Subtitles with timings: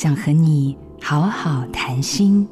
[0.00, 2.48] 想和你好好谈心。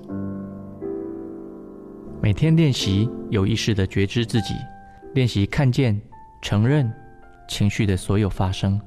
[2.20, 4.52] 每天练习有意识地觉知自己，
[5.14, 5.96] 练习看见、
[6.42, 6.92] 承认
[7.46, 8.80] 情绪的所有发生。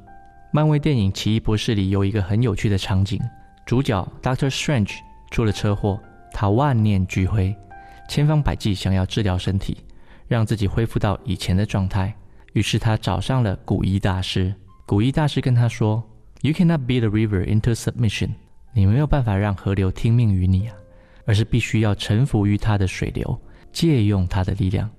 [0.51, 3.17] 漫威电影《奇异博士》里有一个很有趣的场景：
[3.65, 4.97] 主角 Doctor Strange
[5.31, 5.97] 出了车祸，
[6.33, 7.55] 他万念俱灰，
[8.09, 9.77] 千方百计想要治疗身体，
[10.27, 12.13] 让自己恢复到以前的状态。
[12.51, 14.53] 于是他找上了古一大师。
[14.85, 16.03] 古一大师跟他说
[16.41, 18.31] ：“You cannot beat the river into submission。
[18.73, 20.75] 你没有办法让河流听命于你啊，
[21.25, 23.39] 而是必须要臣服于它的水流，
[23.71, 24.89] 借用它的力量。”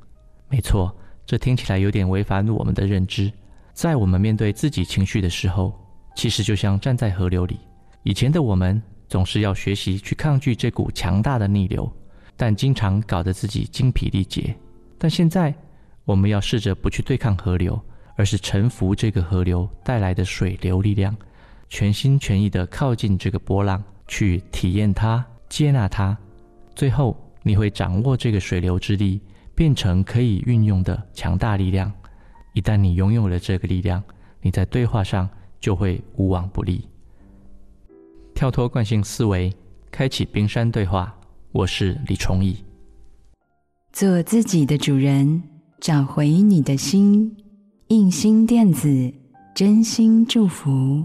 [0.49, 3.33] 没错，这听起来有点违反我们的认知。
[3.73, 5.73] 在我们面对自己情绪的时候，
[6.15, 7.59] 其实就像站在河流里。
[8.03, 11.91] 以前的我们总是要学习去抗拒这股强大的逆流，
[12.37, 14.55] 但经常搞得自己精疲力竭。
[14.99, 15.55] 但现在，
[16.05, 17.81] 我们要试着不去对抗河流。
[18.17, 21.17] 而是臣服这个河流带来的水流力量，
[21.71, 26.19] 全心全意地靠近这个波浪，去体验它、接纳它。
[26.75, 29.21] 最后，你会掌握这个水流之力，
[29.55, 31.91] 变成可以运用的强大力量。
[32.55, 34.03] 一旦你拥有了这个力量，
[34.43, 35.29] 你在对话上
[35.61, 36.87] 就会无往不利。
[38.35, 39.53] 跳脱惯性思维，
[39.93, 41.17] 开启冰山对话。
[41.53, 42.57] 我是李崇义，
[43.93, 45.43] 做自己的主人，
[45.81, 47.37] 找回你的心。
[47.89, 49.13] 印心电子，
[49.55, 51.05] 真心祝福。